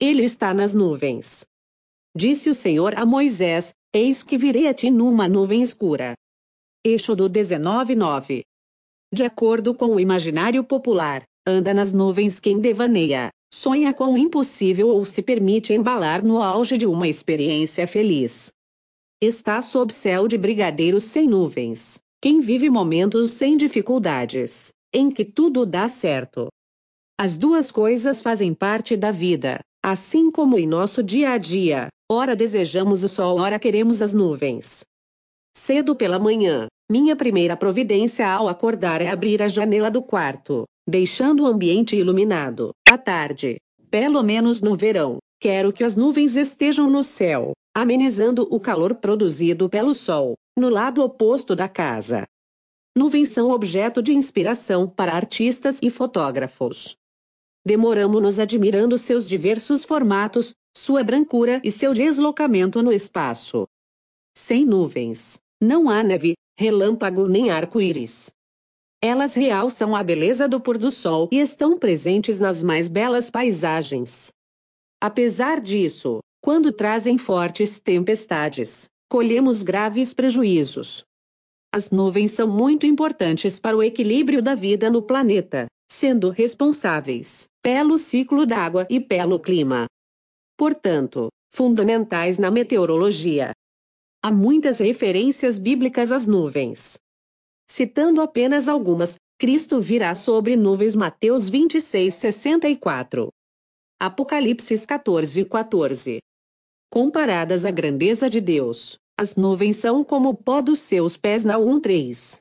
ele 0.00 0.24
está 0.24 0.52
nas 0.52 0.74
nuvens. 0.74 1.46
Disse 2.14 2.50
o 2.50 2.54
Senhor 2.54 2.94
a 2.98 3.06
Moisés: 3.06 3.72
Eis 3.94 4.22
que 4.22 4.36
virei 4.36 4.68
a 4.68 4.74
ti 4.74 4.90
numa 4.90 5.26
nuvem 5.26 5.62
escura. 5.62 6.14
Êxodo 6.84 7.28
19:9. 7.28 8.42
De 9.12 9.24
acordo 9.24 9.74
com 9.74 9.86
o 9.86 10.00
imaginário 10.00 10.62
popular, 10.62 11.22
anda 11.46 11.72
nas 11.72 11.92
nuvens 11.92 12.38
quem 12.38 12.60
devaneia, 12.60 13.30
sonha 13.52 13.94
com 13.94 14.12
o 14.12 14.18
impossível 14.18 14.88
ou 14.88 15.04
se 15.06 15.22
permite 15.22 15.72
embalar 15.72 16.22
no 16.22 16.42
auge 16.42 16.76
de 16.76 16.86
uma 16.86 17.08
experiência 17.08 17.86
feliz. 17.86 18.52
Está 19.18 19.62
sob 19.62 19.94
céu 19.94 20.28
de 20.28 20.36
brigadeiros 20.36 21.04
sem 21.04 21.26
nuvens, 21.26 21.98
quem 22.20 22.40
vive 22.40 22.68
momentos 22.68 23.32
sem 23.32 23.56
dificuldades, 23.56 24.72
em 24.92 25.10
que 25.10 25.24
tudo 25.24 25.64
dá 25.64 25.88
certo. 25.88 26.48
As 27.18 27.38
duas 27.38 27.70
coisas 27.70 28.20
fazem 28.20 28.52
parte 28.52 28.94
da 28.94 29.10
vida, 29.10 29.60
assim 29.86 30.32
como 30.32 30.58
em 30.58 30.66
nosso 30.66 31.00
dia 31.00 31.30
a 31.30 31.38
dia, 31.38 31.86
ora 32.10 32.34
desejamos 32.34 33.04
o 33.04 33.08
sol, 33.08 33.38
ora 33.38 33.56
queremos 33.56 34.02
as 34.02 34.12
nuvens. 34.12 34.80
Cedo 35.56 35.94
pela 35.94 36.18
manhã, 36.18 36.66
minha 36.90 37.14
primeira 37.14 37.56
providência 37.56 38.28
ao 38.28 38.48
acordar 38.48 39.00
é 39.00 39.06
abrir 39.06 39.40
a 39.40 39.46
janela 39.46 39.88
do 39.88 40.02
quarto, 40.02 40.64
deixando 40.88 41.44
o 41.44 41.46
ambiente 41.46 41.94
iluminado. 41.94 42.72
À 42.88 42.98
tarde, 42.98 43.58
pelo 43.88 44.24
menos 44.24 44.60
no 44.60 44.74
verão, 44.74 45.18
quero 45.40 45.72
que 45.72 45.84
as 45.84 45.94
nuvens 45.94 46.34
estejam 46.34 46.90
no 46.90 47.04
céu, 47.04 47.52
amenizando 47.72 48.42
o 48.50 48.58
calor 48.58 48.96
produzido 48.96 49.68
pelo 49.68 49.94
sol, 49.94 50.34
no 50.58 50.68
lado 50.68 51.00
oposto 51.00 51.54
da 51.54 51.68
casa. 51.68 52.24
Nuvens 52.96 53.28
são 53.28 53.50
objeto 53.50 54.02
de 54.02 54.12
inspiração 54.12 54.88
para 54.88 55.12
artistas 55.12 55.78
e 55.80 55.90
fotógrafos. 55.90 56.96
Demoramos-nos 57.66 58.38
admirando 58.38 58.96
seus 58.96 59.28
diversos 59.28 59.84
formatos, 59.84 60.54
sua 60.76 61.02
brancura 61.02 61.60
e 61.64 61.72
seu 61.72 61.92
deslocamento 61.92 62.80
no 62.80 62.92
espaço. 62.92 63.66
Sem 64.38 64.64
nuvens, 64.64 65.40
não 65.60 65.90
há 65.90 66.00
neve, 66.00 66.34
relâmpago 66.56 67.26
nem 67.26 67.50
arco-íris. 67.50 68.30
Elas 69.02 69.34
realçam 69.34 69.96
a 69.96 70.02
beleza 70.04 70.48
do 70.48 70.60
pôr 70.60 70.78
do 70.78 70.92
sol 70.92 71.28
e 71.32 71.40
estão 71.40 71.76
presentes 71.76 72.38
nas 72.38 72.62
mais 72.62 72.86
belas 72.86 73.30
paisagens. 73.30 74.30
Apesar 75.02 75.60
disso, 75.60 76.20
quando 76.40 76.70
trazem 76.70 77.18
fortes 77.18 77.80
tempestades, 77.80 78.88
colhemos 79.10 79.64
graves 79.64 80.14
prejuízos. 80.14 81.04
As 81.74 81.90
nuvens 81.90 82.30
são 82.30 82.46
muito 82.46 82.86
importantes 82.86 83.58
para 83.58 83.76
o 83.76 83.82
equilíbrio 83.82 84.40
da 84.40 84.54
vida 84.54 84.88
no 84.88 85.02
planeta, 85.02 85.66
sendo 85.90 86.30
responsáveis 86.30 87.48
pelo 87.62 87.98
ciclo 87.98 88.46
da 88.46 88.58
água 88.58 88.86
e 88.90 89.00
pelo 89.00 89.40
clima. 89.40 89.86
Portanto, 90.56 91.28
fundamentais 91.52 92.38
na 92.38 92.50
meteorologia. 92.50 93.52
Há 94.22 94.30
muitas 94.30 94.78
referências 94.78 95.58
bíblicas 95.58 96.10
às 96.12 96.26
nuvens. 96.26 96.98
Citando 97.68 98.20
apenas 98.20 98.68
algumas, 98.68 99.16
Cristo 99.38 99.80
virá 99.80 100.14
sobre 100.14 100.56
nuvens 100.56 100.94
Mateus 100.94 101.50
26, 101.50 102.14
64. 102.14 103.28
Apocalipse 104.00 104.86
14, 104.86 105.44
14. 105.44 106.18
Comparadas 106.90 107.64
à 107.64 107.70
grandeza 107.70 108.30
de 108.30 108.40
Deus, 108.40 108.96
as 109.18 109.36
nuvens 109.36 109.76
são 109.76 110.04
como 110.04 110.30
o 110.30 110.34
pó 110.34 110.60
dos 110.60 110.80
seus 110.80 111.16
pés 111.16 111.44
na 111.44 111.58
1:3. 111.58 112.40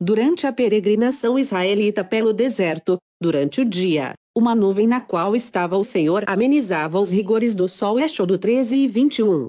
Durante 0.00 0.46
a 0.46 0.52
peregrinação 0.52 1.38
israelita 1.38 2.04
pelo 2.04 2.34
deserto, 2.34 2.98
durante 3.18 3.62
o 3.62 3.64
dia, 3.64 4.12
uma 4.36 4.54
nuvem 4.54 4.86
na 4.86 5.00
qual 5.00 5.34
estava 5.34 5.78
o 5.78 5.84
Senhor 5.84 6.22
amenizava 6.26 7.00
os 7.00 7.10
rigores 7.10 7.54
do 7.54 7.66
sol 7.66 7.98
Êxodo 7.98 8.36
13 8.36 8.76
e 8.76 8.86
21. 8.86 9.48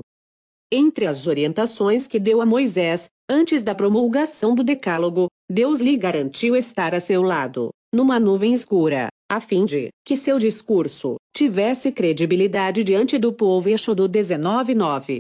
Entre 0.72 1.06
as 1.06 1.28
orientações 1.28 2.08
que 2.08 2.18
deu 2.18 2.40
a 2.40 2.46
Moisés, 2.46 3.10
antes 3.30 3.62
da 3.62 3.76
promulgação 3.76 4.56
do 4.56 4.64
Decálogo, 4.64 5.28
Deus 5.52 5.82
lhe 5.82 5.98
garantiu 5.98 6.56
estar 6.56 6.96
a 6.96 7.02
seu 7.02 7.22
lado, 7.22 7.72
numa 7.94 8.18
nuvem 8.18 8.54
escura, 8.54 9.10
a 9.30 9.42
fim 9.42 9.66
de 9.66 9.90
que 10.06 10.16
seu 10.16 10.40
discurso 10.40 11.18
tivesse 11.36 11.92
credibilidade 11.92 12.86
diante 12.86 13.18
do 13.18 13.34
povo. 13.34 13.68
Êxodo 13.68 14.08
19:9. 14.08 15.20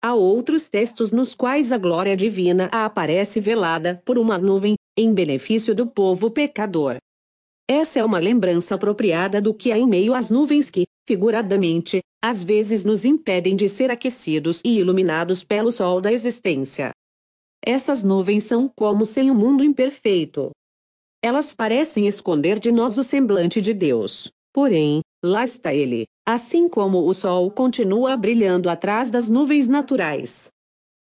Há 0.00 0.14
outros 0.14 0.68
textos 0.68 1.10
nos 1.10 1.34
quais 1.34 1.72
a 1.72 1.78
glória 1.78 2.16
divina 2.16 2.68
aparece 2.70 3.40
velada 3.40 4.00
por 4.04 4.16
uma 4.16 4.38
nuvem, 4.38 4.76
em 4.96 5.12
benefício 5.12 5.74
do 5.74 5.86
povo 5.86 6.30
pecador. 6.30 6.98
Essa 7.68 7.98
é 7.98 8.04
uma 8.04 8.20
lembrança 8.20 8.76
apropriada 8.76 9.40
do 9.40 9.52
que 9.52 9.72
há 9.72 9.78
em 9.78 9.86
meio 9.86 10.14
às 10.14 10.30
nuvens 10.30 10.70
que, 10.70 10.84
figuradamente, 11.06 12.00
às 12.22 12.44
vezes 12.44 12.84
nos 12.84 13.04
impedem 13.04 13.56
de 13.56 13.68
ser 13.68 13.90
aquecidos 13.90 14.62
e 14.64 14.78
iluminados 14.78 15.42
pelo 15.42 15.72
sol 15.72 16.00
da 16.00 16.12
existência. 16.12 16.92
Essas 17.64 18.04
nuvens 18.04 18.44
são 18.44 18.68
como 18.68 19.04
sem 19.04 19.30
um 19.30 19.34
mundo 19.34 19.64
imperfeito. 19.64 20.52
Elas 21.22 21.52
parecem 21.52 22.06
esconder 22.06 22.60
de 22.60 22.70
nós 22.70 22.96
o 22.96 23.02
semblante 23.02 23.60
de 23.60 23.74
Deus. 23.74 24.30
Porém, 24.52 25.00
lá 25.24 25.42
está 25.42 25.74
ele, 25.74 26.04
assim 26.30 26.68
como 26.68 27.08
o 27.08 27.14
sol 27.14 27.50
continua 27.50 28.14
brilhando 28.14 28.68
atrás 28.68 29.08
das 29.08 29.30
nuvens 29.30 29.66
naturais. 29.66 30.50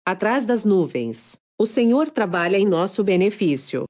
Atrás 0.05 0.45
das 0.45 0.65
nuvens, 0.65 1.39
o 1.57 1.65
Senhor 1.65 2.11
trabalha 2.11 2.57
em 2.57 2.67
nosso 2.67 3.05
benefício. 3.05 3.85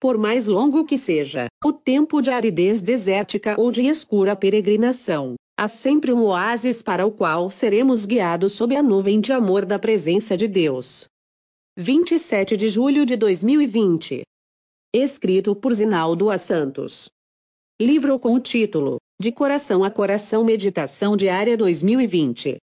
Por 0.00 0.18
mais 0.18 0.48
longo 0.48 0.84
que 0.84 0.98
seja 0.98 1.46
o 1.64 1.72
tempo 1.72 2.20
de 2.20 2.30
aridez 2.30 2.80
desértica 2.80 3.54
ou 3.56 3.70
de 3.70 3.86
escura 3.86 4.34
peregrinação, 4.34 5.36
há 5.56 5.68
sempre 5.68 6.12
um 6.12 6.24
oásis 6.24 6.82
para 6.82 7.06
o 7.06 7.12
qual 7.12 7.52
seremos 7.52 8.04
guiados 8.04 8.54
sob 8.54 8.74
a 8.74 8.82
nuvem 8.82 9.20
de 9.20 9.32
amor 9.32 9.64
da 9.64 9.78
presença 9.78 10.36
de 10.36 10.48
Deus. 10.48 11.06
27 11.76 12.56
de 12.56 12.68
julho 12.68 13.06
de 13.06 13.16
2020. 13.16 14.22
Escrito 14.92 15.54
por 15.54 15.72
Zinaldo 15.72 16.28
A. 16.28 16.36
Santos. 16.36 17.08
Livro 17.80 18.18
com 18.18 18.34
o 18.34 18.40
título 18.40 18.98
De 19.20 19.32
Coração 19.32 19.82
a 19.82 19.90
Coração 19.90 20.44
Meditação 20.44 21.16
Diária 21.16 21.56
2020. 21.56 22.62